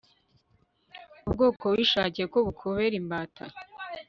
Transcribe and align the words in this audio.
ubwoko 1.27 1.63
wishakiye 1.75 2.25
ko 2.33 2.37
bukubera 2.45 2.95
imbata 3.01 3.43